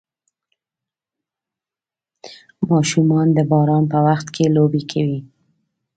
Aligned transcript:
ماشومان 2.69 3.27
د 3.37 3.39
باران 3.51 3.83
په 3.91 3.97
وخت 4.07 4.27
کې 4.35 4.45
لوبې 4.55 4.81
کوي. 4.91 5.19